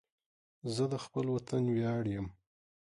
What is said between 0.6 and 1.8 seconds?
زه د خپل وطن